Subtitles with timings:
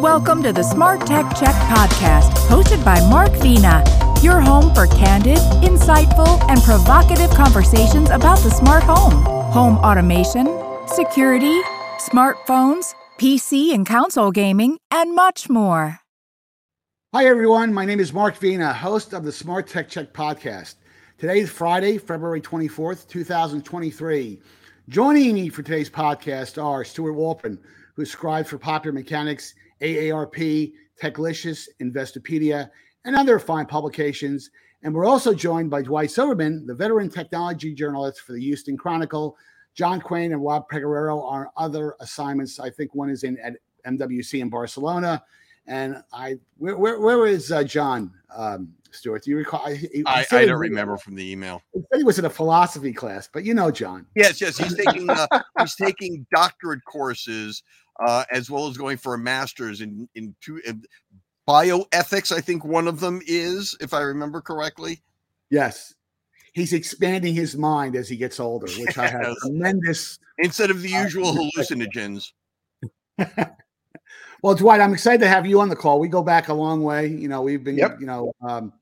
[0.00, 3.84] Welcome to the Smart Tech Check podcast, hosted by Mark Vena,
[4.22, 9.12] your home for candid, insightful, and provocative conversations about the smart home,
[9.52, 10.46] home automation,
[10.86, 11.60] security,
[11.98, 15.98] smartphones, PC and console gaming, and much more.
[17.12, 17.70] Hi, everyone.
[17.70, 20.76] My name is Mark Vena, host of the Smart Tech Check podcast.
[21.18, 24.40] Today is Friday, February 24th, 2023.
[24.88, 27.58] Joining me for today's podcast are Stewart Wolpin,
[27.96, 32.70] who scribes for Popular Mechanics, AARP, Techlicious, Investopedia,
[33.04, 34.50] and other fine publications.
[34.82, 39.36] And we're also joined by Dwight Silverman, the veteran technology journalist for the Houston Chronicle.
[39.74, 42.58] John Quain and Rob Pegoraro are other assignments.
[42.58, 43.54] I think one is in at
[43.86, 45.22] MWC in Barcelona.
[45.66, 48.12] And I, where, where, where is uh, John?
[48.34, 49.24] Um, Stuart?
[49.24, 49.62] Do you recall?
[49.64, 51.62] I, I, I don't remember from the email.
[51.72, 54.06] He said he was in a philosophy class, but you know, John.
[54.16, 55.26] Yes, yes, he's taking uh,
[55.60, 57.62] he's taking doctorate courses
[58.00, 60.82] uh, as well as going for a master's in in two in
[61.48, 62.34] bioethics.
[62.34, 65.02] I think one of them is, if I remember correctly.
[65.50, 65.94] Yes,
[66.52, 68.98] he's expanding his mind as he gets older, which yes.
[68.98, 70.18] I have tremendous.
[70.38, 72.32] Instead of the uh, usual uh, hallucinogens.
[74.42, 76.00] well, Dwight, I'm excited to have you on the call.
[76.00, 77.08] We go back a long way.
[77.08, 77.98] You know, we've been, yep.
[78.00, 78.72] you know, um,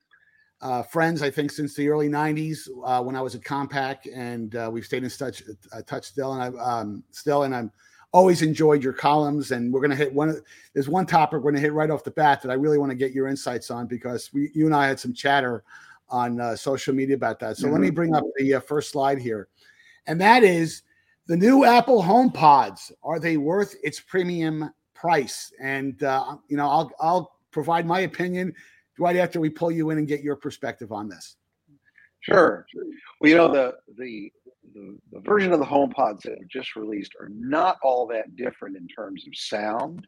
[0.61, 4.55] uh, friends, I think, since the early '90s uh, when I was at Compaq, and
[4.56, 6.34] uh, we've stayed in touch, uh, touch still.
[6.34, 7.72] And I um, still, and I'm
[8.12, 9.51] always enjoyed your columns.
[9.51, 10.41] And we're going to hit one.
[10.75, 12.91] There's one topic we're going to hit right off the bat that I really want
[12.91, 15.64] to get your insights on because we, you and I had some chatter
[16.11, 17.56] on uh, social media about that.
[17.56, 17.73] So mm-hmm.
[17.73, 17.95] let me mm-hmm.
[17.95, 19.48] bring up the uh, first slide here,
[20.06, 20.83] and that is
[21.27, 22.92] the new Apple Home Pods.
[23.03, 25.53] Are they worth its premium price?
[25.61, 25.97] And
[26.48, 28.55] you know, I'll I'll provide my opinion
[28.98, 31.36] right after we pull you in and get your perspective on this.
[32.20, 32.67] Sure.
[33.20, 34.33] Well, you know the the
[34.78, 38.76] the, the version of the HomePods that have just released are not all that different
[38.76, 40.06] in terms of sound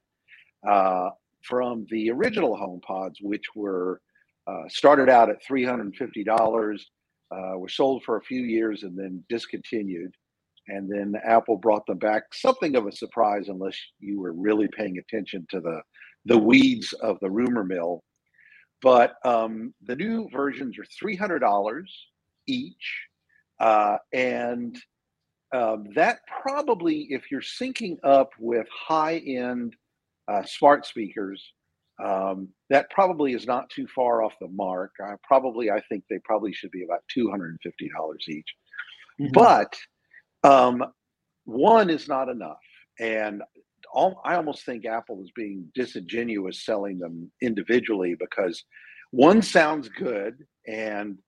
[0.69, 1.11] uh,
[1.43, 4.01] from the original HomePods, which were
[4.47, 6.91] uh, started out at three hundred and fifty dollars,
[7.35, 10.13] uh, were sold for a few years and then discontinued.
[10.69, 14.99] And then Apple brought them back, something of a surprise, unless you were really paying
[14.99, 15.83] attention to the
[16.27, 18.03] the weeds of the rumor mill
[18.83, 21.83] but um, the new versions are $300
[22.47, 23.01] each.
[23.61, 24.77] Uh, and
[25.55, 29.77] um, that probably, if you're syncing up with high end
[30.29, 31.53] uh, smart speakers,
[32.03, 34.93] um, that probably is not too far off the mark.
[35.05, 37.57] I probably, I think they probably should be about $250
[38.29, 38.45] each.
[39.21, 39.33] Mm-hmm.
[39.33, 39.77] But
[40.43, 40.85] um,
[41.45, 42.57] one is not enough.
[42.99, 43.43] And
[43.93, 48.65] all, I almost think Apple is being disingenuous selling them individually because
[49.11, 51.19] one sounds good, and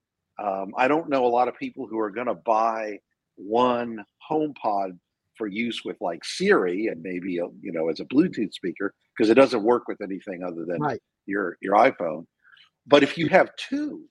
[0.42, 2.98] um, I don't know a lot of people who are going to buy
[3.36, 4.98] one HomePod
[5.38, 9.31] for use with like Siri and maybe a, you know as a Bluetooth speaker because
[9.31, 11.00] it doesn't work with anything other than right.
[11.26, 12.26] your your iPhone.
[12.86, 14.04] But if you have two,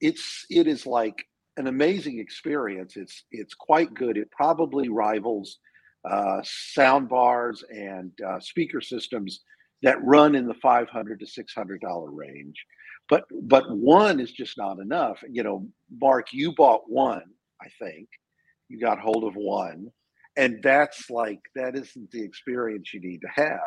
[0.00, 1.24] it's it is like
[1.56, 2.96] an amazing experience.
[2.96, 4.16] It's it's quite good.
[4.16, 5.58] It probably rivals
[6.08, 9.40] uh, sound bars and uh, speaker systems
[9.82, 12.64] that run in the 500 to 600 dollar range
[13.08, 15.66] but but one is just not enough you know
[16.00, 17.24] mark you bought one
[17.62, 18.08] i think
[18.68, 19.88] you got hold of one
[20.36, 23.60] and that's like that isn't the experience you need to have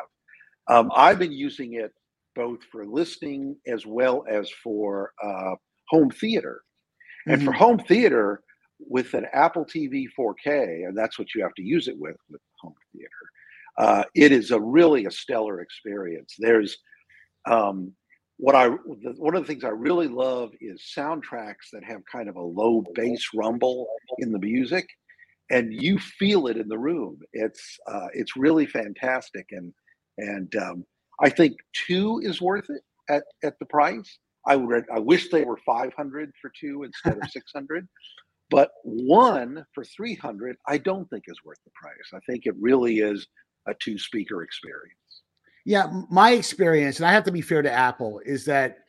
[0.67, 1.91] um, i've been using it
[2.35, 5.55] both for listening as well as for uh,
[5.89, 6.61] home theater
[7.25, 7.45] and mm-hmm.
[7.45, 8.41] for home theater
[8.79, 12.41] with an Apple TV 4K, and that's what you have to use it with with
[12.61, 13.09] home theater.
[13.77, 16.35] Uh, it is a really a stellar experience.
[16.39, 16.77] There's
[17.45, 17.93] um,
[18.37, 22.35] what I one of the things I really love is soundtracks that have kind of
[22.35, 23.87] a low bass rumble
[24.19, 24.87] in the music,
[25.51, 27.19] and you feel it in the room.
[27.33, 29.73] It's uh, it's really fantastic, and
[30.17, 30.85] and um,
[31.21, 34.19] I think two is worth it at at the price.
[34.47, 37.87] I would I wish they were 500 for two instead of 600.
[38.49, 42.11] But one for 300, I don't think is worth the price.
[42.13, 43.27] I think it really is
[43.67, 45.06] a two speaker experience.
[45.67, 48.85] Yeah, my experience, and I have to be fair to Apple, is that,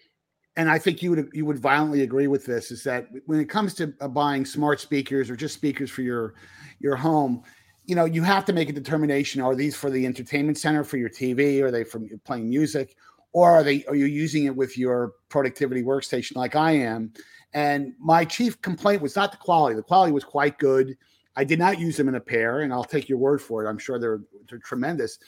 [0.54, 3.46] and I think you would you would violently agree with this, is that when it
[3.46, 6.34] comes to uh, buying smart speakers or just speakers for your
[6.78, 7.42] your home,
[7.86, 10.98] you know, you have to make a determination: are these for the entertainment center for
[10.98, 11.60] your TV?
[11.62, 12.94] Are they from playing music?
[13.32, 17.12] Or are they are you using it with your productivity workstation like I am?
[17.54, 19.74] And my chief complaint was not the quality.
[19.74, 20.96] The quality was quite good.
[21.34, 23.68] I did not use them in a pair, and I'll take your word for it.
[23.68, 25.18] I'm sure they're, they're tremendous.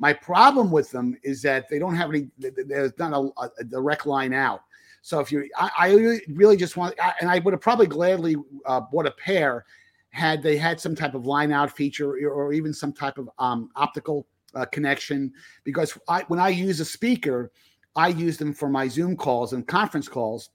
[0.00, 2.28] My problem with them is that they don't have any.
[2.38, 4.62] There's not a, a direct line out.
[5.02, 8.34] So if you, I, I really just want, and I would have probably gladly
[8.66, 9.64] uh, bought a pair
[10.10, 13.70] had they had some type of line out feature or even some type of um,
[13.76, 15.32] optical uh, connection
[15.64, 17.52] because I, when I use a speaker,
[17.94, 20.50] I use them for my Zoom calls and conference calls,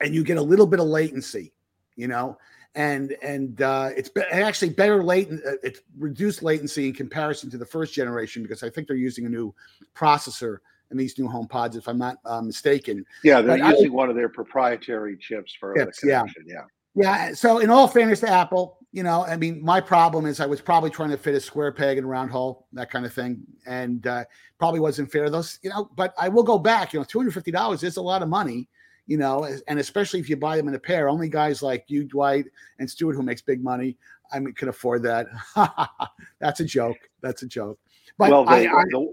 [0.00, 1.52] and you get a little bit of latency,
[1.96, 2.38] you know,
[2.74, 5.42] and and uh, it's be- actually better latent.
[5.44, 9.26] Uh, it's reduced latency in comparison to the first generation because I think they're using
[9.26, 9.54] a new
[9.94, 10.58] processor
[10.90, 13.04] in these new home pods, if I'm not uh, mistaken.
[13.22, 16.20] Yeah, they're But I- using one of their proprietary chips for the Chips, yeah.
[16.20, 16.44] connection.
[16.46, 16.62] Yeah.
[16.94, 17.32] Yeah.
[17.34, 20.60] So, in all fairness to Apple, you know, I mean, my problem is I was
[20.60, 23.40] probably trying to fit a square peg in a round hole, that kind of thing,
[23.66, 24.24] and uh,
[24.58, 25.30] probably wasn't fair.
[25.30, 26.92] Those, you know, but I will go back.
[26.92, 28.68] You know, two hundred fifty dollars is a lot of money.
[29.10, 31.08] You know, and especially if you buy them in a pair.
[31.08, 32.46] Only guys like you, Dwight,
[32.78, 33.96] and Stuart, who makes big money,
[34.32, 35.26] I mean, can afford that.
[36.40, 36.96] That's a joke.
[37.20, 37.80] That's a joke.
[38.18, 39.12] But well, the, I, I, the,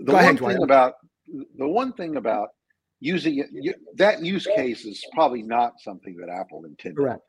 [0.00, 0.94] the one ahead, thing about
[1.28, 2.48] the one thing about
[2.98, 6.96] using it, you, that use case is probably not something that Apple intended.
[6.96, 7.22] correct.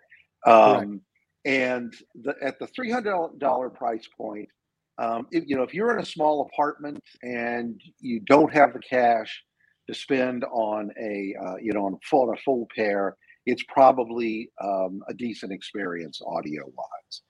[0.47, 1.01] Um,
[1.45, 4.49] and the, at the three hundred dollar price point,
[4.97, 8.79] um, if, you know, if you're in a small apartment and you don't have the
[8.79, 9.43] cash
[9.87, 13.15] to spend on a, uh, you know, on a full, a full pair,
[13.45, 17.21] it's probably um, a decent experience audio wise.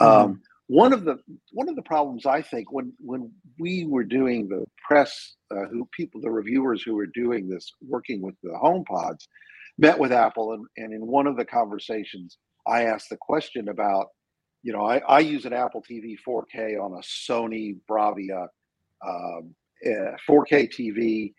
[0.00, 1.18] Um, one of the
[1.52, 5.88] one of the problems I think when when we were doing the press, uh, who
[5.92, 9.26] people, the reviewers who were doing this, working with the HomePods,
[9.78, 14.08] met with Apple, and, and in one of the conversations, I asked the question about,
[14.62, 18.48] you know, I, I use an Apple TV 4K on a Sony Bravia
[19.06, 19.54] um,
[19.86, 21.32] uh, 4K TV,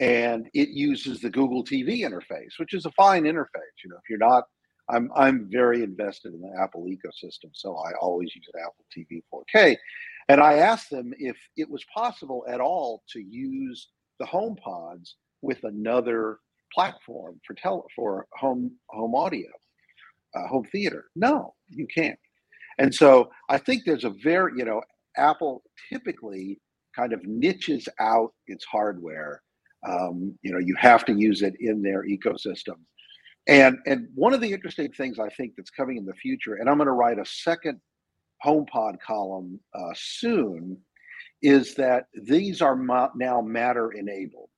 [0.00, 3.78] and it uses the Google TV interface, which is a fine interface.
[3.84, 4.44] You know, if you're not,
[4.90, 9.76] I'm I'm very invested in the Apple ecosystem, so I always use Apple TV 4K.
[10.28, 15.10] And I asked them if it was possible at all to use the HomePods
[15.40, 16.38] with another
[16.72, 19.48] platform for tele for home home audio,
[20.34, 21.06] uh, home theater.
[21.16, 22.18] No, you can't.
[22.78, 24.82] And so I think there's a very, you know,
[25.16, 25.62] Apple
[25.92, 26.60] typically
[26.96, 29.42] kind of niches out its hardware.
[29.88, 32.76] Um, you know, you have to use it in their ecosystem.
[33.48, 36.68] And and one of the interesting things I think that's coming in the future, and
[36.68, 37.80] I'm going to write a second
[38.44, 40.78] HomePod column uh, soon,
[41.42, 44.48] is that these are ma- now Matter enabled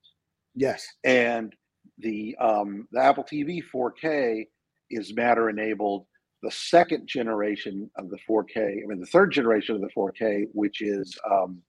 [0.54, 0.86] Yes.
[1.04, 1.54] and
[1.98, 4.46] the um, the Apple TV 4K
[4.90, 6.06] is Matter enabled.
[6.42, 10.82] The second generation of the 4K, I mean the third generation of the 4K, which
[10.82, 11.62] is um,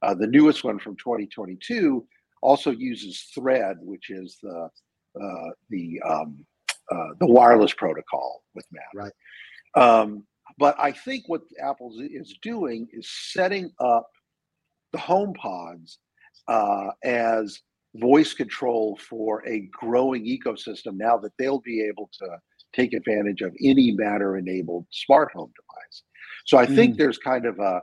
[0.00, 2.06] uh, the newest one from 2022,
[2.42, 4.68] also uses Thread, which is the
[5.20, 6.44] uh, the um,
[6.90, 9.10] uh, the wireless protocol with Matter.
[9.76, 10.00] Right.
[10.00, 10.26] Um,
[10.58, 14.08] but I think what Apple is doing is setting up
[14.92, 15.96] the HomePods
[16.48, 17.60] uh, as
[17.94, 22.26] voice control for a growing ecosystem now that they'll be able to
[22.74, 26.02] take advantage of any matter enabled smart home device
[26.46, 27.82] so i think there's kind of a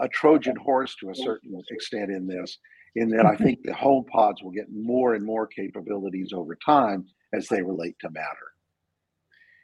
[0.00, 2.58] a trojan horse to a certain extent in this
[2.96, 7.06] in that i think the home pods will get more and more capabilities over time
[7.32, 8.52] as they relate to matter.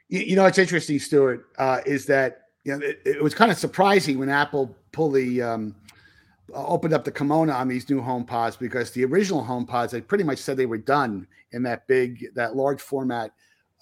[0.07, 3.51] You, you know, it's interesting, Stuart, uh, is that you know it, it was kind
[3.51, 5.75] of surprising when Apple pulled the um,
[6.53, 9.91] uh, opened up the kimono on these new home pods because the original home pods
[9.91, 13.31] they pretty much said they were done in that big, that large format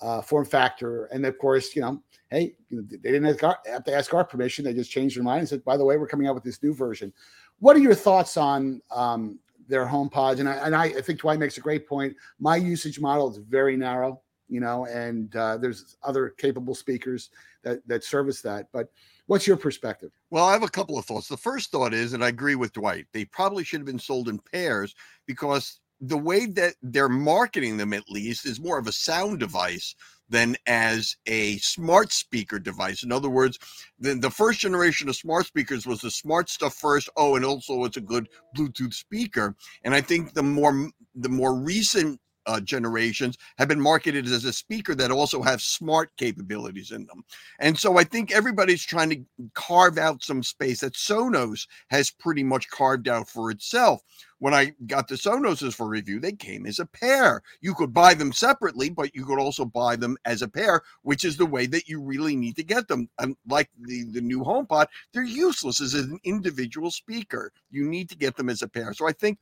[0.01, 4.23] uh, form factor, and of course, you know, hey, they didn't have to ask our
[4.23, 6.43] permission; they just changed their mind and said, by the way, we're coming out with
[6.43, 7.11] this new version.
[7.59, 10.39] What are your thoughts on um, their home pods?
[10.39, 12.15] And I, and I, think Dwight makes a great point.
[12.39, 17.29] My usage model is very narrow you know, and uh, there's other capable speakers
[17.63, 18.67] that that service that.
[18.71, 18.89] But
[19.27, 20.11] what's your perspective?
[20.29, 21.27] Well, I have a couple of thoughts.
[21.27, 24.29] The first thought is, and I agree with Dwight, they probably should have been sold
[24.29, 24.95] in pairs
[25.25, 29.95] because the way that they're marketing them, at least, is more of a sound device
[30.29, 33.03] than as a smart speaker device.
[33.03, 33.57] In other words,
[33.99, 37.09] the, the first generation of smart speakers was the smart stuff first.
[37.15, 39.55] Oh, and also it's a good Bluetooth speaker.
[39.83, 44.53] And I think the more the more recent uh, generations have been marketed as a
[44.53, 47.23] speaker that also have smart capabilities in them.
[47.59, 52.43] And so I think everybody's trying to carve out some space that Sonos has pretty
[52.43, 54.01] much carved out for itself.
[54.39, 57.41] When I got the Sonoses for review, they came as a pair.
[57.61, 61.23] You could buy them separately, but you could also buy them as a pair, which
[61.23, 63.09] is the way that you really need to get them.
[63.17, 67.51] And like the, the new HomePod, they're useless as an individual speaker.
[67.71, 68.93] You need to get them as a pair.
[68.93, 69.39] So I think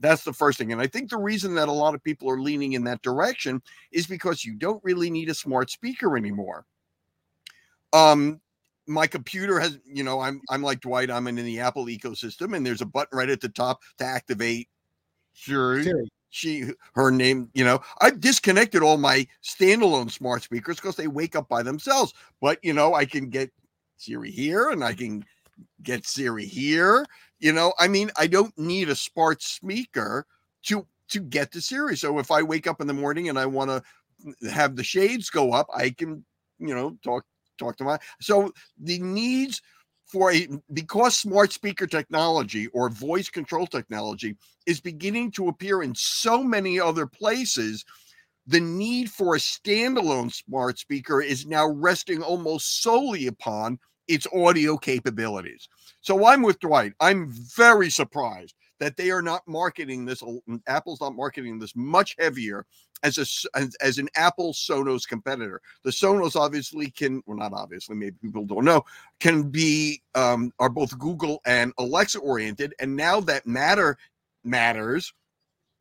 [0.00, 0.72] that's the first thing.
[0.72, 3.62] And I think the reason that a lot of people are leaning in that direction
[3.92, 6.64] is because you don't really need a smart speaker anymore.
[7.92, 8.40] Um,
[8.86, 12.64] my computer has, you know, I'm I'm like Dwight, I'm in the Apple ecosystem, and
[12.64, 14.68] there's a button right at the top to activate
[15.34, 15.84] Siri.
[15.84, 16.08] Siri.
[16.30, 16.64] She
[16.94, 21.48] her name, you know, I've disconnected all my standalone smart speakers because they wake up
[21.48, 22.12] by themselves.
[22.40, 23.50] But you know, I can get
[23.96, 25.24] Siri here and I can
[25.82, 27.06] get Siri here.
[27.38, 30.26] You know, I mean, I don't need a smart speaker
[30.64, 31.96] to to get the Siri.
[31.96, 35.30] So if I wake up in the morning and I want to have the shades
[35.30, 36.24] go up, I can,
[36.58, 37.24] you know, talk
[37.58, 37.98] talk to my.
[38.20, 39.62] So the needs
[40.06, 45.94] for a because smart speaker technology or voice control technology is beginning to appear in
[45.94, 47.84] so many other places
[48.46, 53.78] the need for a standalone smart speaker is now resting almost solely upon
[54.08, 55.68] its audio capabilities.
[56.00, 56.92] So I'm with Dwight.
[57.00, 60.22] I'm very surprised that they are not marketing this.
[60.66, 62.64] Apple's not marketing this much heavier
[63.02, 65.60] as a as, as, an Apple Sonos competitor.
[65.84, 68.84] The Sonos obviously can, well, not obviously, maybe people don't know,
[69.20, 73.98] can be um, are both Google and Alexa oriented, and now that Matter
[74.44, 75.12] matters.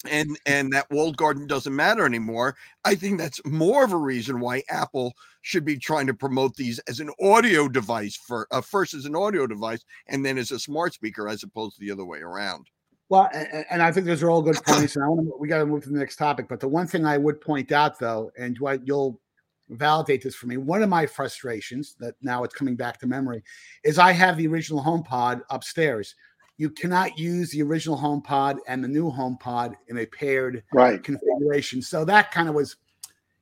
[0.05, 2.55] And and that walled garden doesn't matter anymore.
[2.85, 6.77] I think that's more of a reason why Apple should be trying to promote these
[6.87, 10.59] as an audio device for uh, first as an audio device and then as a
[10.59, 12.67] smart speaker as opposed to the other way around.
[13.09, 14.95] Well, and, and, I think those are all good points.
[14.97, 16.47] And I want to, we got to move to the next topic.
[16.49, 19.21] But the one thing I would point out, though, and Dwight, you'll
[19.69, 20.57] validate this for me.
[20.57, 23.43] One of my frustrations that now it's coming back to memory
[23.83, 26.15] is I have the original HomePod upstairs.
[26.57, 31.03] You cannot use the original HomePod and the new HomePod in a paired right.
[31.03, 31.81] configuration.
[31.81, 32.77] So that kind of was,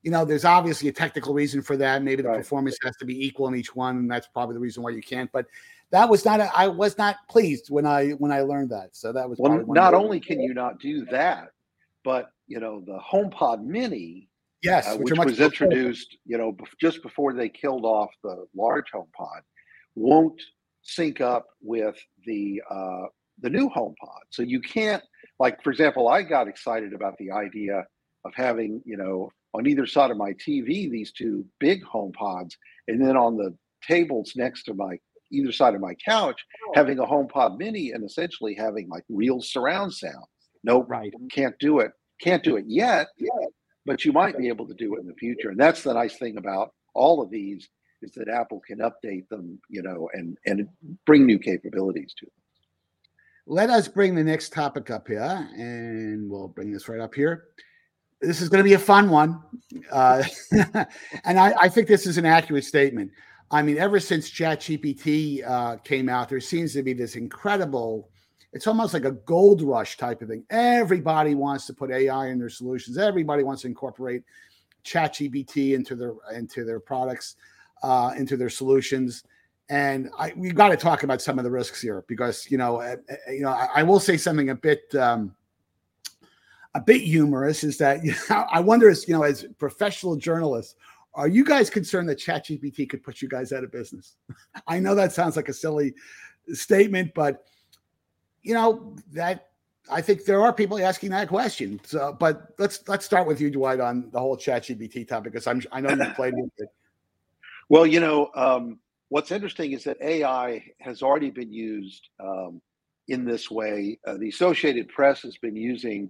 [0.04, 2.04] you know, there's obviously a technical reason for that.
[2.04, 2.38] Maybe the right.
[2.38, 5.02] performance has to be equal in each one, and that's probably the reason why you
[5.02, 5.32] can't.
[5.32, 5.46] But
[5.92, 8.96] that was not a, I was not pleased when I when I learned that.
[8.96, 9.64] So that was well.
[9.68, 11.52] Not only can you not do that,
[12.04, 14.28] but you know the HomePod Mini,
[14.62, 18.92] yes, uh, which, which was introduced, you know, just before they killed off the large
[18.94, 19.42] HomePod,
[19.96, 20.42] won't
[20.86, 23.08] sync up with the uh,
[23.42, 24.22] the new HomePod.
[24.30, 25.04] So you can't,
[25.40, 27.84] like, for example, I got excited about the idea
[28.24, 32.52] of having, you know, on either side of my TV these two big HomePods,
[32.88, 34.98] and then on the tables next to my
[35.32, 36.72] either side of my couch, oh.
[36.76, 40.26] having a HomePod Mini and essentially having like real surround sound.
[40.64, 41.92] No, nope, right, can't do it.
[42.22, 43.08] Can't do it yet,
[43.86, 45.50] but you might be able to do it in the future.
[45.50, 47.68] And that's the nice thing about all of these
[48.06, 50.68] is that Apple can update them, you know, and and
[51.06, 52.32] bring new capabilities to them.
[53.48, 57.46] Let us bring the next topic up here, and we'll bring this right up here.
[58.22, 59.42] This is going to be a fun one,
[59.92, 60.24] uh,
[61.26, 63.12] and I, I think this is an accurate statement.
[63.52, 68.10] I mean, ever since ChatGPT uh, came out, there seems to be this incredible.
[68.54, 70.44] It's almost like a gold rush type of thing.
[70.50, 72.98] Everybody wants to put AI in their solutions.
[72.98, 74.24] Everybody wants to incorporate
[74.86, 77.36] ChatGPT into their into their products,
[77.84, 79.24] uh, into their solutions.
[79.70, 82.82] And I, we've got to talk about some of the risks here because you know,
[82.82, 82.98] uh,
[83.30, 84.94] you know, I, I, will say something a bit.
[84.96, 85.36] Um,
[86.76, 90.76] a bit humorous is that you know, I wonder, as you know, as professional journalists,
[91.16, 94.18] are you guys concerned that ChatGPT could put you guys out of business?
[94.68, 95.96] I know that sounds like a silly
[96.54, 97.46] statement, but
[98.44, 99.48] you know that
[99.90, 101.80] I think there are people asking that question.
[101.86, 105.62] So, but let's let's start with you, Dwight, on the whole ChatGPT topic because I'm
[105.72, 106.70] I know you played with it.
[107.70, 108.80] Well, you know, um,
[109.10, 112.62] what's interesting is that AI has already been used um,
[113.08, 114.00] in this way.
[114.08, 116.10] Uh, the Associated Press has been using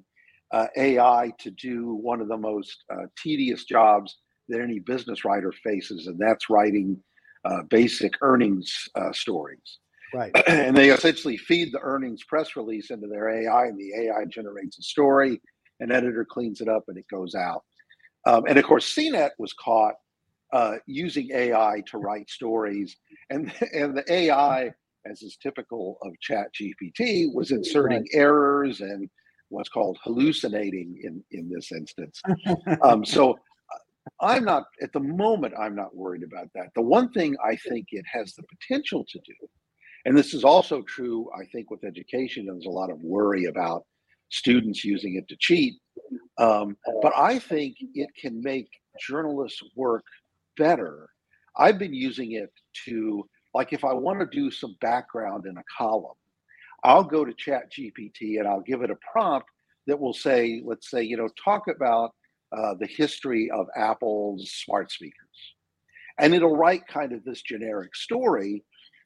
[0.51, 4.17] uh, AI to do one of the most uh, tedious jobs
[4.49, 6.97] that any business writer faces, and that's writing
[7.45, 9.79] uh, basic earnings uh, stories.
[10.13, 10.31] Right.
[10.47, 14.77] and they essentially feed the earnings press release into their AI, and the AI generates
[14.77, 15.41] a story.
[15.79, 17.63] An editor cleans it up, and it goes out.
[18.25, 19.95] Um, and of course, CNET was caught
[20.55, 22.95] uh, using AI to write stories,
[23.29, 24.71] and and the AI,
[25.05, 29.09] as is typical of Chat GPT, was inserting errors and
[29.49, 32.21] what's called hallucinating in in this instance.
[32.83, 33.37] um, so
[34.21, 35.53] I'm not at the moment.
[35.59, 36.69] I'm not worried about that.
[36.73, 39.35] The one thing I think it has the potential to do,
[40.05, 42.45] and this is also true, I think, with education.
[42.45, 43.83] There's a lot of worry about
[44.29, 45.73] students using it to cheat,
[46.37, 48.69] um, but I think it can make
[48.99, 50.05] journalists' work
[50.57, 51.09] better.
[51.57, 52.51] I've been using it
[52.85, 56.15] to, like, if I want to do some background in a column,
[56.83, 59.47] I'll go to Chat GPT and I'll give it a prompt
[59.87, 62.11] that will say, let's say, you know, talk about
[62.55, 65.13] uh, the history of Apple's smart speakers.
[66.19, 68.63] And it'll write kind of this generic story.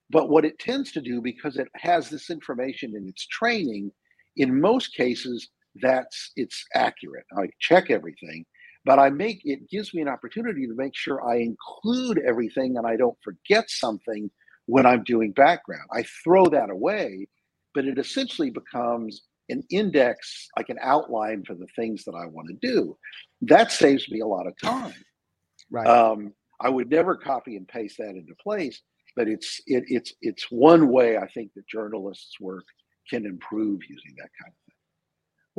[0.10, 3.92] But what it tends to do, because it has this information in its training,
[4.38, 5.50] in most cases,
[5.82, 7.26] that's it's accurate.
[7.38, 8.46] I check everything,
[8.86, 12.88] but I make it gives me an opportunity to make sure I include everything and
[12.88, 14.30] I don't forget something
[14.66, 15.90] when I'm doing background.
[15.92, 17.28] I throw that away,
[17.74, 22.48] but it essentially becomes an index, like an outline for the things that I want
[22.50, 22.98] to do.
[23.42, 24.94] That saves me a lot of time.
[25.72, 25.88] Right.
[25.88, 28.82] Um, I would never copy and paste that into place,
[29.16, 32.66] but it's it, it's it's one way I think that journalists' work
[33.10, 34.69] can improve using that kind of thing.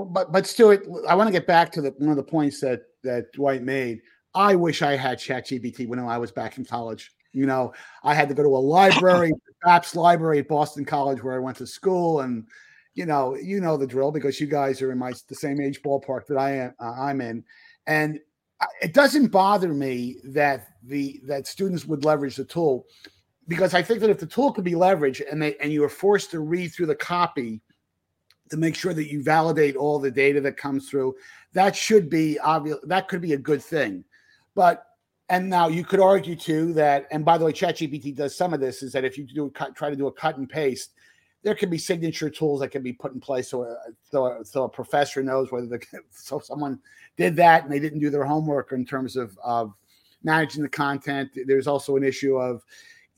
[0.00, 2.58] Well, but but Stuart, I want to get back to the one of the points
[2.60, 4.00] that that Dwight made.
[4.34, 7.12] I wish I had ChatGPT when I was back in college.
[7.32, 9.32] You know, I had to go to a library,
[9.66, 12.46] Bapst Library at Boston College, where I went to school, and
[12.94, 15.82] you know, you know the drill because you guys are in my the same age
[15.82, 16.74] ballpark that I am.
[16.80, 17.44] Uh, I'm in,
[17.86, 18.20] and
[18.80, 22.86] it doesn't bother me that the that students would leverage the tool
[23.48, 25.90] because I think that if the tool could be leveraged and they and you are
[25.90, 27.60] forced to read through the copy
[28.50, 31.14] to make sure that you validate all the data that comes through,
[31.52, 32.78] that should be obvious.
[32.84, 34.04] That could be a good thing,
[34.54, 34.86] but
[35.28, 38.60] and now you could argue too that and by the way, ChatGPT does some of
[38.60, 40.92] this is that if you do cut, try to do a cut and paste,
[41.42, 43.76] there can be signature tools that can be put in place so a,
[44.10, 45.80] so a, so a professor knows whether the
[46.10, 46.78] so someone
[47.16, 49.72] did that and they didn't do their homework in terms of of
[50.22, 51.30] managing the content.
[51.46, 52.62] There's also an issue of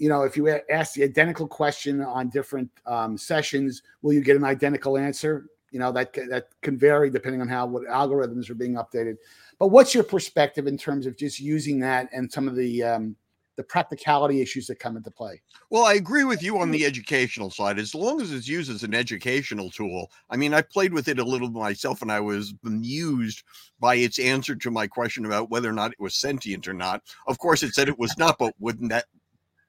[0.02, 4.35] you know, if you ask the identical question on different um, sessions, will you get
[4.37, 5.47] an identical answer?
[5.71, 9.18] You know, that that can vary depending on how what algorithms are being updated.
[9.61, 13.14] But what's your perspective in terms of just using that and some of the um,
[13.56, 15.40] the practicality issues that come into play.
[15.71, 17.78] Well, I agree with you on the educational side.
[17.78, 21.18] As long as it's used as an educational tool, I mean, I played with it
[21.18, 23.42] a little myself and I was bemused
[23.78, 27.02] by its answer to my question about whether or not it was sentient or not.
[27.26, 29.04] Of course, it said it was not, but wouldn't that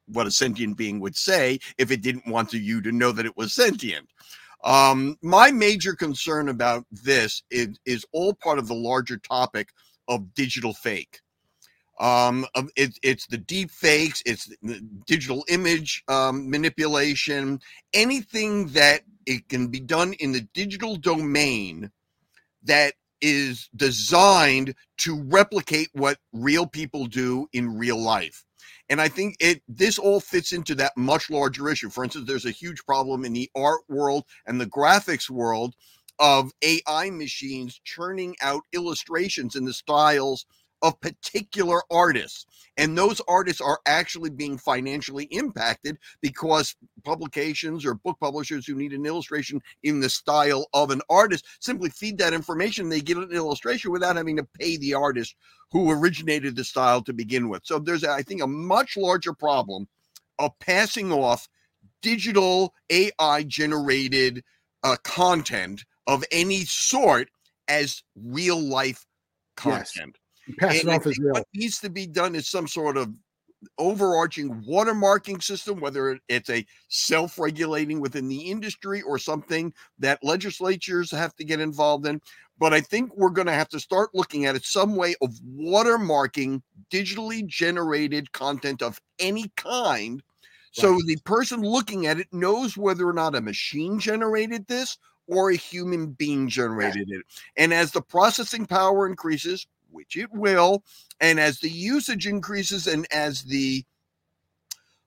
[0.08, 3.26] what a sentient being would say if it didn't want to, you to know that
[3.26, 4.08] it was sentient?
[4.64, 9.70] Um, my major concern about this is, is all part of the larger topic
[10.08, 11.20] of digital fake
[12.00, 12.46] um
[12.76, 14.52] it, it's the deep fakes it's
[15.06, 17.60] digital image um, manipulation
[17.94, 21.92] anything that it can be done in the digital domain
[22.64, 28.44] that is designed to replicate what real people do in real life
[28.94, 31.90] and i think it this all fits into that much larger issue.
[31.90, 35.74] For instance there's a huge problem in the art world and the graphics world
[36.20, 40.46] of ai machines churning out illustrations in the styles
[40.84, 42.46] of particular artists.
[42.78, 48.92] And those artists are actually being financially impacted because publications or book publishers who need
[48.92, 52.90] an illustration in the style of an artist simply feed that information.
[52.90, 55.36] They get an illustration without having to pay the artist
[55.72, 57.62] who originated the style to begin with.
[57.64, 59.88] So there's, I think, a much larger problem
[60.38, 61.48] of passing off
[62.02, 64.44] digital AI generated
[64.84, 67.30] uh, content of any sort
[67.70, 69.06] as real life
[69.56, 69.88] content.
[69.96, 70.23] Yes.
[70.58, 71.34] Pass it off as real.
[71.34, 73.14] What needs to be done is some sort of
[73.78, 81.12] overarching watermarking system, whether it's a self regulating within the industry or something that legislatures
[81.12, 82.22] have to get involved in.
[82.60, 85.34] But I think we're going to have to start looking at it some way of
[85.58, 90.22] watermarking digitally generated content of any kind.
[90.72, 91.02] So right.
[91.06, 95.56] the person looking at it knows whether or not a machine generated this or a
[95.56, 97.22] human being generated it.
[97.58, 100.84] And as the processing power increases, which it will,
[101.20, 103.86] and as the usage increases and as the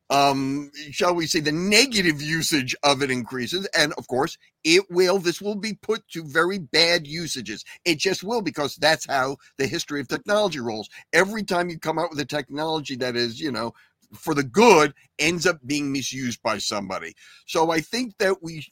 [0.08, 5.18] um shall we say the negative usage of it increases and of course it will
[5.18, 7.64] this will be put to very bad usages.
[7.84, 10.88] It just will because that's how the history of technology rolls.
[11.12, 13.74] Every time you come out with a technology that is you know
[14.12, 17.14] for the good ends up being misused by somebody.
[17.46, 18.64] So i think that we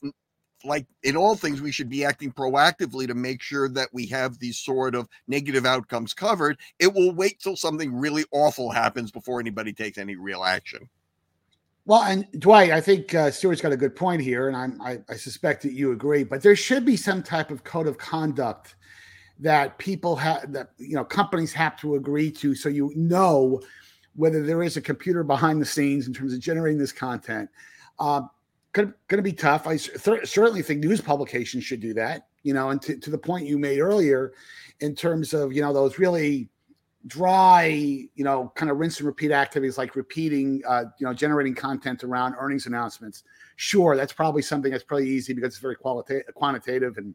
[0.65, 4.39] like in all things, we should be acting proactively to make sure that we have
[4.39, 6.59] these sort of negative outcomes covered.
[6.79, 10.89] It will wait till something really awful happens before anybody takes any real action.
[11.87, 15.01] Well, and Dwight, I think uh, Stuart's got a good point here, and I'm, I,
[15.09, 16.25] I suspect that you agree.
[16.25, 18.77] But there should be some type of code of conduct
[19.39, 23.61] that people have, that you know, companies have to agree to, so you know
[24.17, 27.51] whether there is a computer behind the scenes in terms of generating this content.
[27.99, 28.23] Uh,
[28.75, 29.67] going to be tough.
[29.67, 32.27] I th- certainly think news publications should do that.
[32.43, 34.35] You know, and to, to the point you made earlier,
[34.81, 36.51] in terms of you know those really
[37.07, 37.67] dry,
[38.15, 42.03] you know, kind of rinse and repeat activities like repeating, uh, you know, generating content
[42.03, 43.25] around earnings announcements.
[43.57, 47.15] Sure, that's probably something that's pretty easy because it's very qualitative, quantitative, and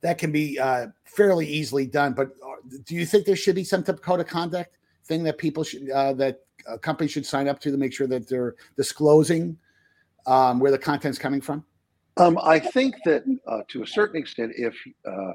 [0.00, 2.12] that can be uh, fairly easily done.
[2.14, 5.22] But uh, do you think there should be some type of code of conduct thing
[5.24, 6.40] that people should uh, that
[6.80, 9.56] companies should sign up to to make sure that they're disclosing
[10.26, 11.64] um, where the content's coming from?
[12.16, 15.32] Um, I think that uh, to a certain extent, if uh,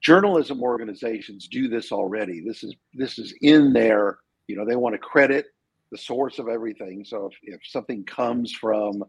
[0.00, 4.18] journalism organizations do this already, this is this is in there.
[4.48, 5.46] you know they want to credit
[5.92, 7.04] the source of everything.
[7.04, 9.04] So if, if something comes from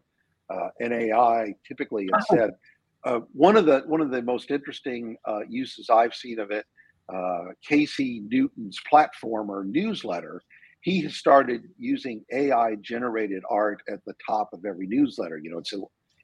[0.50, 2.50] uh, NAI, typically it's said.
[3.04, 6.66] Uh, one of the one of the most interesting uh, uses I've seen of it,
[7.12, 10.42] uh, Casey Newton's Platformer newsletter
[10.86, 15.36] he has started using AI generated art at the top of every newsletter.
[15.36, 15.72] You know, it's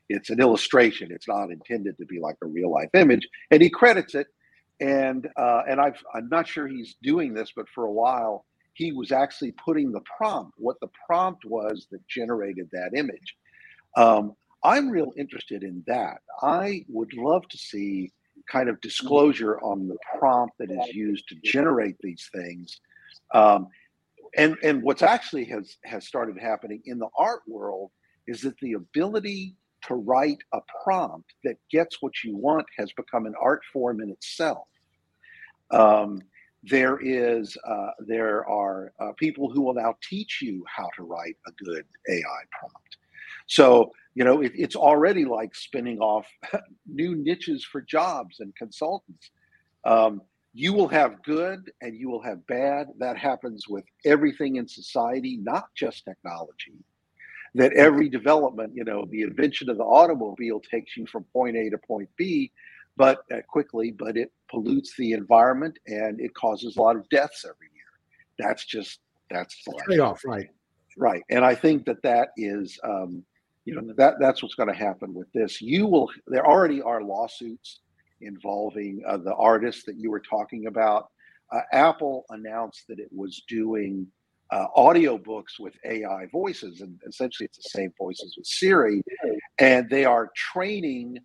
[0.09, 1.11] it's an illustration.
[1.11, 3.29] It's not intended to be like a real life image.
[3.51, 4.29] And he credits it.
[4.81, 8.93] And uh, and I've, I'm not sure he's doing this, but for a while he
[8.93, 13.35] was actually putting the prompt, what the prompt was that generated that image.
[13.97, 16.19] Um, I'm real interested in that.
[16.41, 18.13] I would love to see
[18.51, 22.81] kind of disclosure on the prompt that is used to generate these things.
[23.35, 23.69] Um,
[24.37, 27.91] and and what's actually has has started happening in the art world
[28.27, 33.27] is that the ability to write a prompt that gets what you want has become
[33.27, 34.69] an art form in itself.
[35.71, 36.23] Um,
[36.63, 41.37] there is uh, there are uh, people who will now teach you how to write
[41.47, 42.97] a good AI prompt.
[43.49, 46.27] So you know it, it's already like spinning off
[46.87, 49.31] new niches for jobs and consultants.
[49.85, 50.23] Um,
[50.55, 52.89] you will have good and you will have bad.
[52.99, 56.75] That happens with everything in society, not just technology.
[57.55, 61.71] That every development, you know, the invention of the automobile takes you from point A
[61.71, 62.51] to point B,
[62.97, 67.45] but uh, quickly, but it pollutes the environment and it causes a lot of deaths
[67.45, 67.85] every year.
[68.39, 70.49] That's just that's trade off, right?
[70.97, 73.25] Right, and I think that that is, um,
[73.65, 75.63] you know, that that's what's going to happen with this.
[75.63, 76.11] You will.
[76.27, 77.81] There already are lawsuits
[78.23, 81.09] involving uh, the artists that you were talking about.
[81.51, 84.07] Uh, Apple announced that it was doing
[84.51, 89.03] uh, audiobooks with AI voices, and essentially it's the same voices with Siri,
[89.59, 91.19] and they are training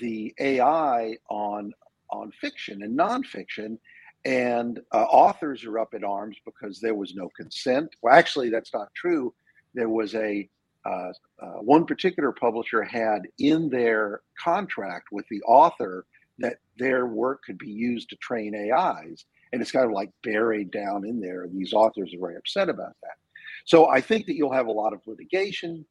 [0.00, 1.72] the AI on
[2.10, 3.78] on fiction and nonfiction,
[4.24, 7.94] and uh, authors are up in arms because there was no consent.
[8.02, 9.32] Well, actually, that's not true.
[9.74, 10.48] There was a
[10.84, 16.04] uh, uh, one particular publisher had in their contract with the author
[16.38, 19.24] that their work could be used to train AIs.
[19.52, 21.46] And it's kind of like buried down in there.
[21.52, 23.16] These authors are very upset about that.
[23.64, 25.84] So I think that you'll have a lot of litigation.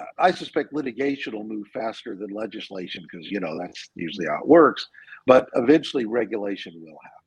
[0.00, 4.40] Uh, I suspect litigation will move faster than legislation because, you know, that's usually how
[4.40, 4.86] it works.
[5.26, 7.20] But eventually regulation will happen.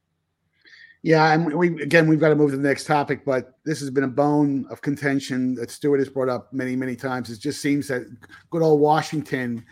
[1.03, 3.89] Yeah, and we again we've got to move to the next topic, but this has
[3.89, 7.29] been a bone of contention that Stewart has brought up many, many times.
[7.29, 8.03] It just seems that
[8.49, 9.65] good old Washington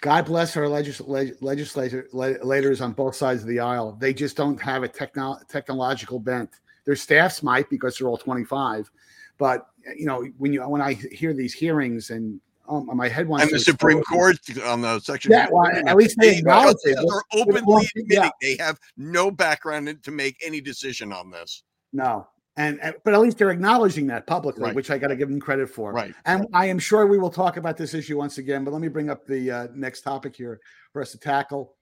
[0.00, 1.00] God bless our legis-
[1.40, 3.96] legislators on both sides of the aisle.
[3.98, 6.50] They just don't have a techno- technological bent.
[6.84, 8.90] Their staffs might because they're all 25,
[9.38, 13.44] but you know when you when I hear these hearings and um, my head wants
[13.44, 15.32] and the Supreme Court on the section.
[15.32, 16.96] Yeah, well, at least they acknowledge it.
[16.96, 18.30] They're openly admitting yeah.
[18.40, 21.62] they have no background to make any decision on this.
[21.92, 22.26] No,
[22.58, 24.74] and, and, but at least they're acknowledging that publicly, right.
[24.74, 25.92] which I got to give them credit for.
[25.92, 26.12] Right.
[26.26, 28.64] And I am sure we will talk about this issue once again.
[28.64, 30.60] But let me bring up the uh, next topic here
[30.92, 31.74] for us to tackle.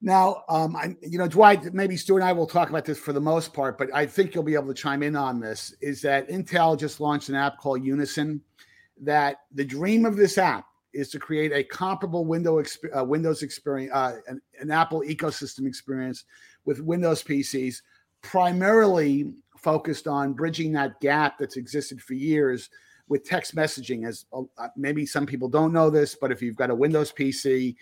[0.00, 3.12] Now, um, I, you know, Dwight, maybe Stu and I will talk about this for
[3.12, 5.74] the most part, but I think you'll be able to chime in on this.
[5.82, 8.40] Is that Intel just launched an app called Unison?
[9.02, 12.62] That the dream of this app is to create a comparable window
[12.96, 16.24] uh, Windows experience, uh, an, an Apple ecosystem experience
[16.64, 17.82] with Windows PCs,
[18.22, 22.70] primarily focused on bridging that gap that's existed for years
[23.08, 24.06] with text messaging.
[24.06, 27.76] As uh, maybe some people don't know this, but if you've got a Windows PC,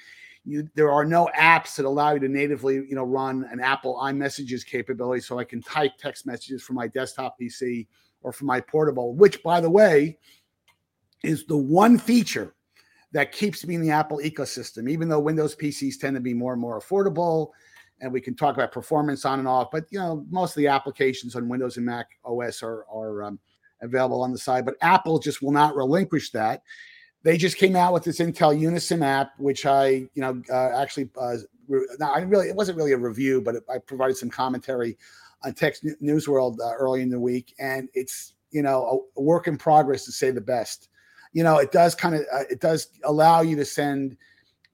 [0.45, 3.99] you, there are no apps that allow you to natively, you know, run an Apple
[4.03, 5.21] iMessages capability.
[5.21, 7.87] So I can type text messages from my desktop PC
[8.23, 10.19] or from my portable, which, by the way,
[11.25, 12.55] is the one feature
[13.13, 14.89] that keeps me in the Apple ecosystem.
[14.89, 17.51] Even though Windows PCs tend to be more and more affordable,
[18.01, 19.71] and we can talk about performance on and off.
[19.71, 23.39] But you know, most of the applications on Windows and Mac OS are are um,
[23.83, 24.65] available on the side.
[24.65, 26.63] But Apple just will not relinquish that.
[27.23, 31.11] They just came out with this Intel Unison app, which I you know uh, actually
[31.21, 31.37] uh,
[32.05, 34.97] I really it wasn't really a review, but I provided some commentary
[35.45, 39.23] on Tech News World uh, early in the week, and it's you know a, a,
[39.23, 40.89] work in progress to say the best.
[41.33, 44.17] You know, it does kind of uh, it does allow you to send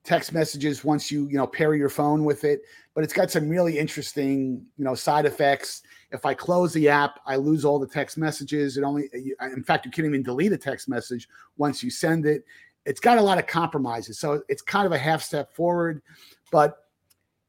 [0.03, 2.61] text messages once you you know pair your phone with it
[2.93, 5.81] but it's got some really interesting you know side effects.
[6.11, 8.77] If i close the app i lose all the text messages.
[8.77, 12.43] It only in fact you can't even delete a text message once you send it.
[12.85, 16.01] It's got a lot of compromises so it's kind of a half step forward
[16.51, 16.79] but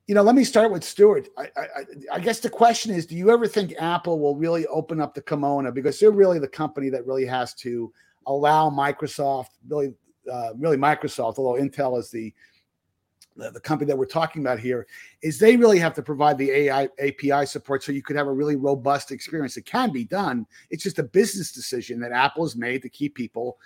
[0.06, 1.28] you know let me start with Stewart.
[1.36, 1.66] I, I,
[2.12, 5.22] I guess the question is do you ever think apple will really open up the
[5.22, 5.72] kimono?
[5.72, 7.92] Because they're really the company that really has to
[8.26, 9.92] allow microsoft really
[10.30, 12.32] uh, really Microsoft, although Intel is the,
[13.36, 14.86] the, the company that we're talking about here,
[15.22, 18.32] is they really have to provide the AI API support so you could have a
[18.32, 19.56] really robust experience.
[19.56, 20.46] It can be done.
[20.70, 23.58] It's just a business decision that Apple has made to keep people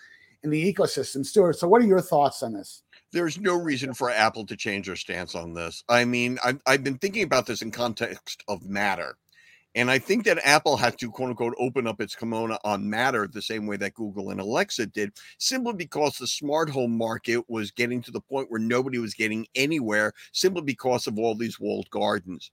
[0.42, 1.24] in the ecosystem.
[1.24, 2.82] Stewart, so what are your thoughts on this?
[3.10, 5.82] There's no reason for Apple to change their stance on this.
[5.88, 9.16] I mean, I've, I've been thinking about this in context of Matter
[9.74, 13.26] And I think that Apple had to quote unquote open up its kimono on Matter
[13.26, 17.70] the same way that Google and Alexa did, simply because the smart home market was
[17.70, 21.88] getting to the point where nobody was getting anywhere simply because of all these walled
[21.90, 22.50] gardens.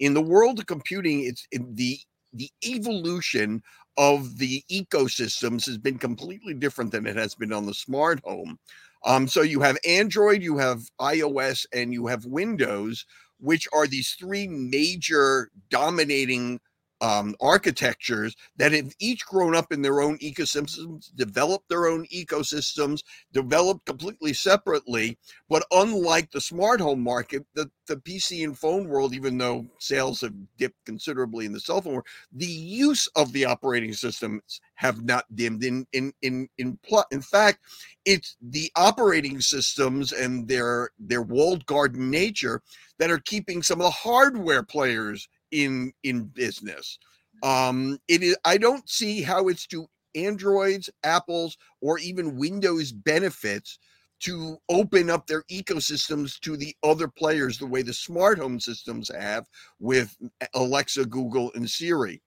[0.00, 1.98] In the world of computing, it's the
[2.32, 3.62] the evolution
[3.96, 8.58] of the ecosystems has been completely different than it has been on the smart home.
[9.04, 13.06] Um, so you have Android, you have iOS, and you have Windows,
[13.38, 16.60] which are these three major dominating
[17.00, 23.02] um, architectures that have each grown up in their own ecosystems, developed their own ecosystems,
[23.32, 25.18] developed completely separately.
[25.48, 30.20] But unlike the smart home market, the, the PC and phone world, even though sales
[30.22, 35.04] have dipped considerably in the cell phone world, the use of the operating systems have
[35.04, 35.64] not dimmed.
[35.64, 37.60] In in in in pl- in fact,
[38.04, 42.62] it's the operating systems and their their walled garden nature
[42.98, 46.98] that are keeping some of the hardware players in in business.
[47.42, 48.36] Um, it is.
[48.44, 53.78] I don't see how it's to Androids, Apples, or even Windows benefits
[54.18, 59.10] to open up their ecosystems to the other players the way the smart home systems
[59.14, 59.46] have
[59.78, 60.16] with
[60.54, 62.22] Alexa, Google, and Siri.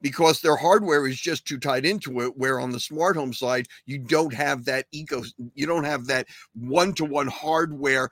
[0.00, 3.66] Because their hardware is just too tied into it, where on the smart home side,
[3.86, 5.22] you don't have that eco,
[5.54, 8.10] you don't have that one to one hardware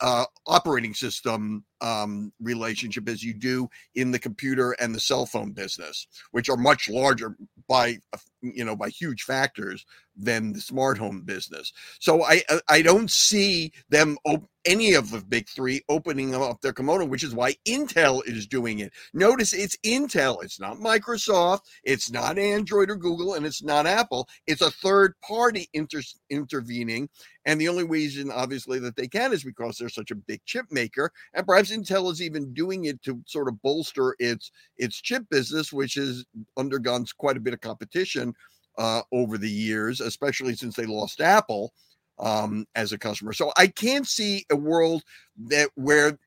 [0.00, 5.52] uh, operating system um, relationship as you do in the computer and the cell phone
[5.52, 7.36] business, which are much larger
[7.68, 7.98] by
[8.40, 9.84] you know by huge factors
[10.16, 11.72] than the smart home business.
[12.00, 16.72] So I I don't see them op- any of the big three opening up their
[16.72, 18.92] kimono, which is why Intel is doing it.
[19.14, 24.28] Notice it's Intel, it's not Microsoft, it's not Android or Google, and it's not Apple.
[24.46, 27.08] It's a third party inter- intervening.
[27.46, 30.66] And the only reason, obviously, that they can is because they're such a big chip
[30.70, 31.10] maker.
[31.32, 35.72] And perhaps Intel is even doing it to sort of bolster its its chip business,
[35.72, 36.24] which has
[36.56, 38.34] undergone quite a bit of competition
[38.78, 41.72] uh, over the years, especially since they lost Apple
[42.18, 43.32] um, as a customer.
[43.32, 45.02] So I can't see a world
[45.48, 46.18] that where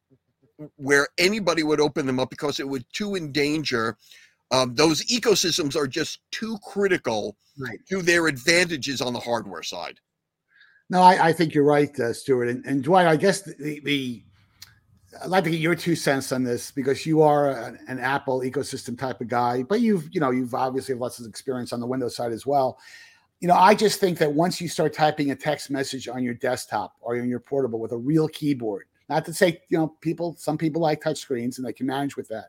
[0.75, 3.97] where anybody would open them up because it would too endanger.
[4.51, 7.79] Um, those ecosystems are just too critical right.
[7.89, 9.99] to their advantages on the hardware side.
[10.89, 12.49] No, I, I think you're right, uh, Stuart.
[12.49, 14.23] And, and Dwight, I guess the, the
[15.21, 18.41] I'd like to get your two cents on this because you are an, an, Apple
[18.41, 21.79] ecosystem type of guy, but you've you know you've obviously have lots of experience on
[21.79, 22.79] the Windows side as well.
[23.39, 26.35] You know, I just think that once you start typing a text message on your
[26.35, 30.35] desktop or on your portable with a real keyboard, not to say you know people,
[30.37, 32.45] some people like touch screens and they can manage with that,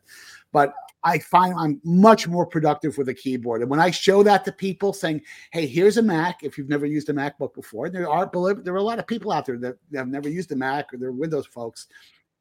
[0.52, 0.72] but
[1.02, 3.62] I find I'm much more productive with a keyboard.
[3.62, 6.86] And when I show that to people, saying, "Hey, here's a Mac," if you've never
[6.86, 8.30] used a MacBook before, there are
[8.62, 10.98] there are a lot of people out there that have never used a Mac or
[10.98, 11.88] they're Windows folks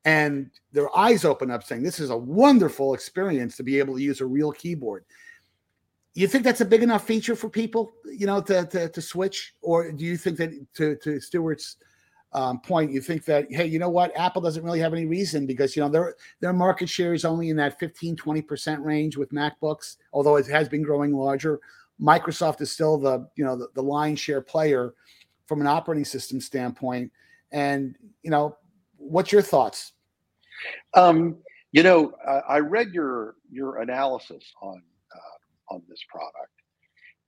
[0.06, 4.02] and their eyes open up saying this is a wonderful experience to be able to
[4.02, 5.06] use a real keyboard.
[6.14, 9.56] You think that's a big enough feature for people you know to to, to switch?
[9.62, 11.78] Or do you think that to to stuart's
[12.34, 14.16] um, point you think that hey you know what?
[14.18, 17.50] Apple doesn't really have any reason because you know their their market share is only
[17.50, 21.60] in that 15 20% range with macbooks although it has been growing larger.
[22.02, 24.94] Microsoft is still the you know the, the line share player
[25.46, 27.12] from an operating system standpoint.
[27.52, 28.58] And you know
[29.02, 29.94] what's your thoughts?
[30.94, 31.38] Um,
[31.72, 34.82] you know, uh, I read your your analysis on
[35.16, 36.52] uh, on this product,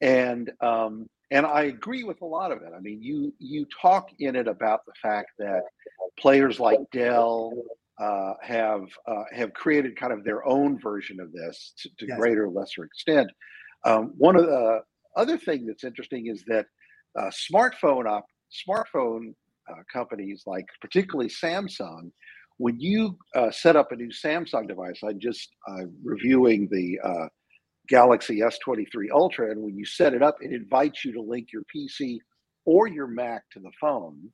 [0.02, 2.72] and um, and I agree with a lot of it.
[2.76, 5.64] I mean, you you talk in it about the fact that
[6.20, 7.54] players like Dell
[8.00, 12.18] uh, have uh, have created kind of their own version of this to, to yes.
[12.18, 13.32] greater or lesser extent.
[13.86, 14.82] Um, one of the
[15.16, 16.66] other thing that's interesting is that
[17.18, 18.26] uh, smartphone op-
[18.68, 19.34] smartphone
[19.91, 22.12] companies like particularly Samsung,
[22.58, 27.28] when you uh, set up a new Samsung device, I'm just uh, reviewing the uh,
[27.89, 31.63] Galaxy S23 Ultra, and when you set it up, it invites you to link your
[31.76, 32.19] PC
[32.65, 34.30] or your Mac to the phone.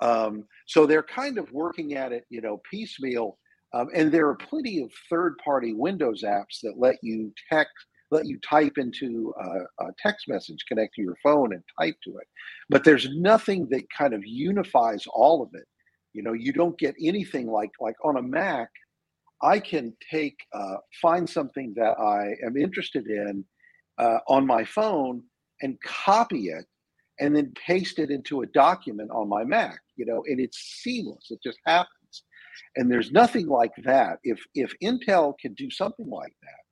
[0.00, 3.38] Um, so they're kind of working at it, you know, piecemeal.
[3.72, 8.38] Um, and there are plenty of third-party Windows apps that let you text let you
[8.48, 12.26] type into a, a, text message, connect to your phone, and type to it.
[12.68, 15.66] But there's nothing that kind of unifies all of it.
[16.12, 18.68] You know, you don't get anything like like on a Mac.
[19.42, 23.44] I can take uh, find something that I am interested in
[23.98, 25.22] uh, on my phone
[25.60, 26.66] and copy it,
[27.20, 29.80] and then paste it into a document on my Mac.
[29.96, 31.26] You know, and it's seamless.
[31.30, 31.90] It just happens.
[32.76, 34.18] And there's nothing like that.
[34.22, 36.63] If if Intel can do something like that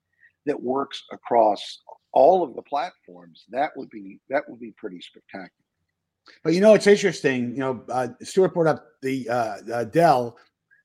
[0.47, 1.81] that works across
[2.13, 5.51] all of the platforms, that would be that would be pretty spectacular.
[6.45, 7.53] But you know, it's interesting.
[7.53, 10.37] You know, uh, Stuart brought up the uh, uh, Dell.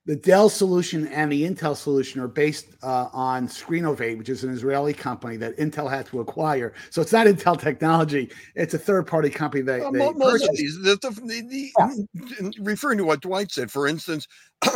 [0.08, 4.52] The Dell solution and the Intel solution are based uh, on Screenovate, which is an
[4.52, 6.74] Israeli company that Intel had to acquire.
[6.91, 10.52] So it's not Intel technology; it's a third-party company that Uh, they most of purchased.
[10.54, 11.72] these, the, the,
[12.13, 14.28] the, referring to what Dwight said, for instance,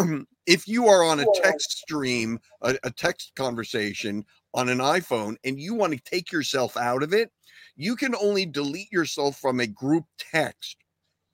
[0.46, 5.58] if you are on a text stream, a, a text conversation on an iPhone, and
[5.58, 7.32] you want to take yourself out of it,
[7.78, 10.76] you can only delete yourself from a group text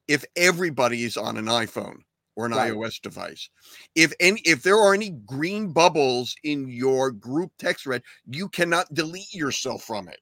[0.06, 1.98] if everybody is on an iPhone
[2.38, 2.76] or an Right.
[2.76, 3.50] iOS device.
[3.96, 8.94] If any if there are any green bubbles in your group text thread, you cannot
[8.94, 10.20] delete yourself from it.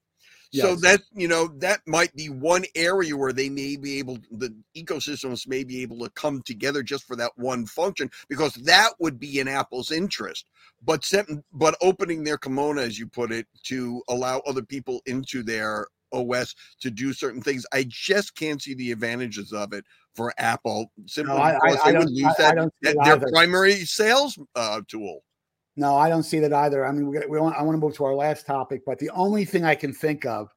[0.51, 0.77] So Yes.
[0.77, 5.47] that you know that might be one area where they may be able the ecosystems
[5.47, 9.39] may be able to come together just for that one function because that would be
[9.39, 10.47] in Apple's interest.
[10.83, 15.43] But set, but opening their kimono, as you put it, to allow other people into
[15.43, 19.85] their OS to do certain things, I just can't see the advantages of it
[20.17, 23.27] for Apple simply No, I- I- I would don't- I- that, their either.
[23.31, 25.23] primary sales uh, tool.
[25.77, 26.87] No, I don't see that either.
[26.87, 29.11] I mean, we, we want, I want to move to our last topic, but the
[29.11, 30.49] only thing I can think of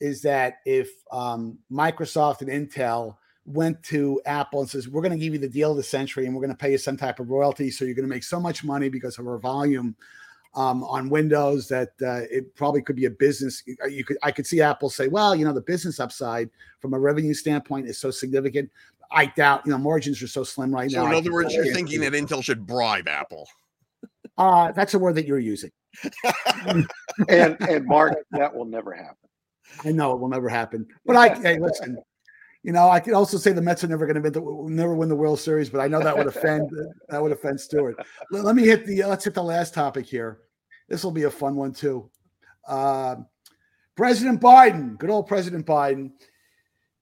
[0.00, 5.24] is that if um, Microsoft and Intel went to Apple and says, "We're going to
[5.24, 7.20] give you the deal of the century, and we're going to pay you some type
[7.20, 9.96] of royalty, so you're going to make so much money because of our volume
[10.54, 14.46] um, on Windows that uh, it probably could be a business." You could, I could
[14.46, 16.50] see Apple say, "Well, you know, the business upside
[16.80, 18.68] from a revenue standpoint is so significant."
[19.10, 21.08] I doubt, you know, margins are so slim right So now.
[21.08, 22.12] in I other words, you're thinking that.
[22.12, 23.48] Intel should bribe Apple.
[24.38, 25.70] uh, that's a word that you're using.
[27.28, 29.16] and and Mark, that will never happen.
[29.84, 30.86] I know it will never happen.
[31.04, 31.98] But I hey, listen.
[32.62, 34.92] You know, I could also say the Mets are never going to win the, never
[34.96, 36.68] win the World Series, but I know that would offend
[37.10, 37.94] that would offend Stewart.
[38.32, 40.40] Let, let me hit the let's hit the last topic here.
[40.88, 42.10] This will be a fun one too.
[42.66, 43.16] Uh,
[43.94, 46.10] President Biden, good old President Biden,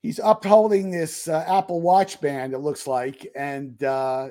[0.05, 2.53] he's upholding this uh, Apple Watch band.
[2.53, 4.29] It looks like, and uh,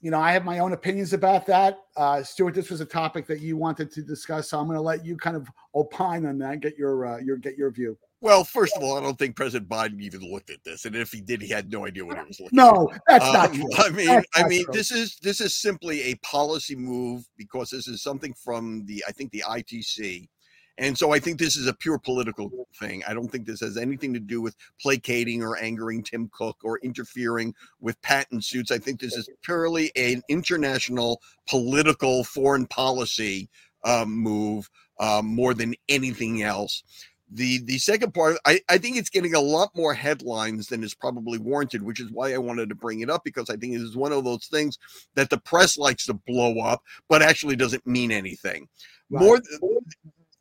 [0.00, 1.78] you know, I have my own opinions about that.
[1.96, 4.82] Uh, Stewart, this was a topic that you wanted to discuss, so I'm going to
[4.82, 6.60] let you kind of opine on that.
[6.60, 7.96] Get your uh, your get your view.
[8.22, 11.10] Well, first of all, I don't think President Biden even looked at this, and if
[11.10, 12.56] he did, he had no idea what he was looking.
[12.56, 12.64] at.
[12.64, 13.68] No, that's not Um, true.
[13.78, 14.72] I mean, That's I mean, true.
[14.74, 19.12] this is this is simply a policy move because this is something from the I
[19.12, 20.28] think the ITC,
[20.78, 23.02] and so I think this is a pure political thing.
[23.06, 26.78] I don't think this has anything to do with placating or angering Tim Cook or
[26.78, 28.70] interfering with patent suits.
[28.70, 33.50] I think this is purely an international political foreign policy
[33.84, 36.82] um, move um, more than anything else.
[37.34, 40.94] The the second part, I, I think it's getting a lot more headlines than is
[40.94, 43.80] probably warranted, which is why I wanted to bring it up because I think it
[43.80, 44.78] is one of those things
[45.14, 48.68] that the press likes to blow up, but actually doesn't mean anything.
[49.10, 49.40] More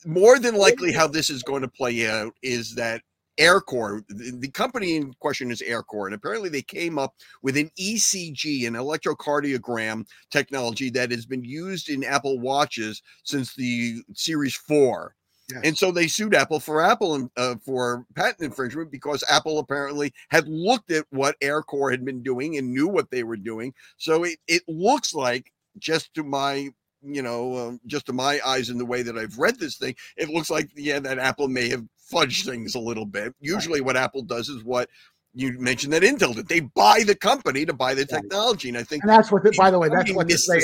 [0.05, 3.01] more than likely, how this is going to play out is that
[3.39, 7.71] Aircore, the, the company in question is Aircore, and apparently they came up with an
[7.79, 15.15] ECG, an electrocardiogram technology that has been used in Apple watches since the Series 4.
[15.49, 15.61] Yes.
[15.63, 20.47] And so they sued Apple for Apple uh, for patent infringement because Apple apparently had
[20.47, 23.73] looked at what Aircore had been doing and knew what they were doing.
[23.97, 26.69] So it, it looks like, just to my
[27.03, 29.95] you know, um, just to my eyes in the way that I've read this thing,
[30.17, 33.33] it looks like yeah that Apple may have fudged things a little bit.
[33.39, 34.89] Usually, what Apple does is what
[35.33, 36.47] you mentioned that Intel did.
[36.47, 39.43] They buy the company to buy the technology, and I think and that's what.
[39.43, 40.47] The, by the way, that's what this.
[40.47, 40.61] They,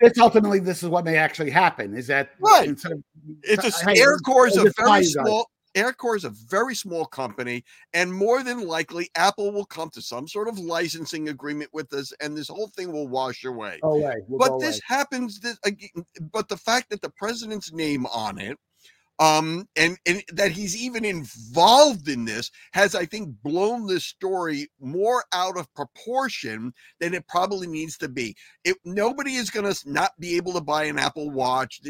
[0.00, 1.94] it's ultimately this is what may actually happen.
[1.94, 2.68] Is that Right.
[2.68, 3.04] Instead of,
[3.42, 5.50] It's a Hey, is we'll a very small.
[5.78, 7.64] Aircore is a very small company,
[7.94, 12.12] and more than likely, Apple will come to some sort of licensing agreement with us,
[12.20, 13.78] and this whole thing will wash away.
[13.82, 14.16] Go away.
[14.26, 14.98] We'll but this away.
[14.98, 18.58] happens this again but the fact that the president's name on it
[19.18, 24.68] um and and that he's even involved in this has i think blown this story
[24.80, 28.36] more out of proportion than it probably needs to be.
[28.64, 31.80] It nobody is going to not be able to buy an apple watch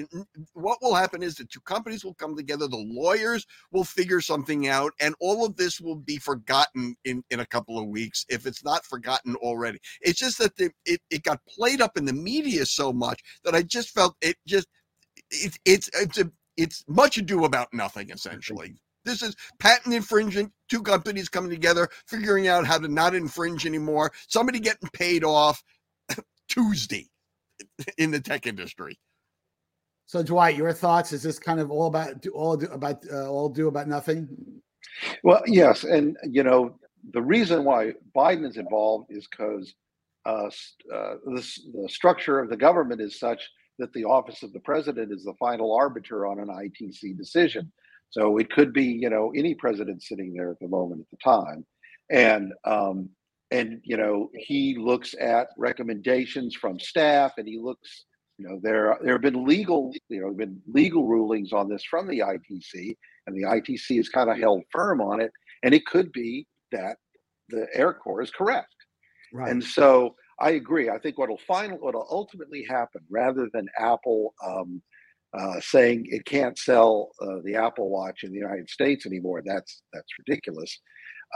[0.54, 4.68] what will happen is the two companies will come together the lawyers will figure something
[4.68, 8.46] out and all of this will be forgotten in in a couple of weeks if
[8.46, 9.78] it's not forgotten already.
[10.00, 13.54] It's just that the, it, it got played up in the media so much that
[13.54, 14.68] I just felt it just
[15.30, 18.74] it, it's it's a it's much ado about nothing essentially.
[19.04, 24.12] This is patent infringement, two companies coming together, figuring out how to not infringe anymore,
[24.26, 25.62] somebody getting paid off
[26.48, 27.08] Tuesday
[27.98, 28.98] in the tech industry.
[30.06, 31.12] So Dwight, your thoughts?
[31.12, 34.28] Is this kind of all about all do, about uh, all do about nothing?
[35.22, 36.78] Well, yes, and you know
[37.12, 39.74] the reason why Biden is involved is because
[40.26, 40.50] uh,
[40.94, 43.48] uh, this, the structure of the government is such
[43.78, 47.70] that the office of the president is the final arbiter on an ITC decision.
[48.10, 51.18] So it could be, you know, any president sitting there at the moment at the
[51.22, 51.66] time,
[52.10, 53.10] and um,
[53.50, 58.04] and you know he looks at recommendations from staff, and he looks.
[58.38, 62.06] You know there there have been legal you know been legal rulings on this from
[62.06, 65.32] the ITC, and the ITC has kind of held firm on it.
[65.62, 66.98] And it could be that
[67.48, 68.74] the Air Corps is correct.
[69.32, 69.50] Right.
[69.50, 70.88] And so I agree.
[70.88, 74.82] I think what'll final what'll ultimately happen, rather than Apple um,
[75.36, 79.82] uh, saying it can't sell uh, the Apple Watch in the United States anymore, that's
[79.92, 80.80] that's ridiculous.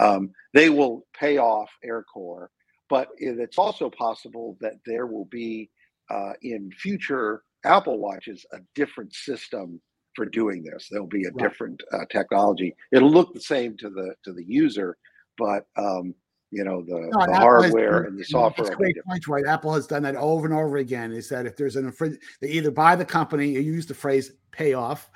[0.01, 2.51] Um, they will pay off Air Corps,
[2.89, 5.71] but it's also possible that there will be
[6.11, 9.81] uh, in future Apple Watches a different system
[10.15, 10.89] for doing this.
[10.91, 11.51] There'll be a right.
[11.51, 12.75] different uh, technology.
[12.93, 14.97] It'll look the same to the to the user,
[15.37, 16.15] but um,
[16.53, 18.67] you know the, no, the hardware and the software.
[18.67, 19.47] That's great point, right?
[19.47, 21.11] Apple has done that over and over again.
[21.11, 23.49] Is that if there's an infringement, they either buy the company.
[23.49, 25.11] You use the phrase "pay off,"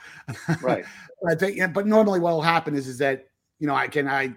[0.63, 0.85] right?
[1.23, 3.27] but, they, but normally what will happen is is that
[3.59, 4.35] you know I can I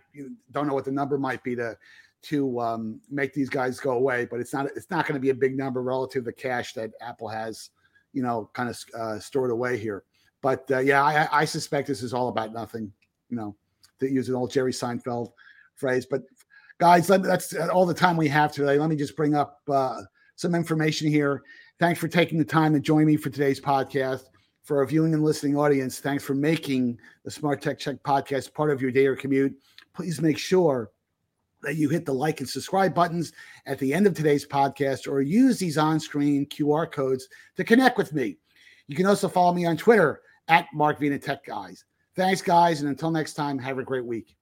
[0.52, 1.78] don't know what the number might be to
[2.24, 5.30] to um, make these guys go away, but it's not it's not going to be
[5.30, 7.70] a big number relative to the cash that Apple has,
[8.12, 10.04] you know, kind of uh, stored away here.
[10.42, 12.92] But uh, yeah, I, I suspect this is all about nothing.
[13.30, 13.56] You know,
[14.02, 15.32] to use an old Jerry Seinfeld
[15.76, 16.06] phrase.
[16.06, 16.24] But
[16.80, 18.80] guys, that's all the time we have today.
[18.80, 20.02] Let me just bring up uh,
[20.36, 21.44] some information here.
[21.78, 24.24] Thanks for taking the time to join me for today's podcast.
[24.64, 28.70] For our viewing and listening audience, thanks for making the Smart Tech Check podcast part
[28.72, 29.56] of your day or commute.
[29.96, 30.92] Please make sure
[31.64, 33.34] that you hit the like and subscribe buttons
[33.66, 37.28] at the end of today's podcast or use these on screen QR codes
[37.58, 38.38] to connect with me.
[38.88, 41.84] You can also follow me on Twitter at Mark Vena Tech Guys.
[42.16, 42.82] Thanks, guys.
[42.82, 44.36] And until next time, have a great week.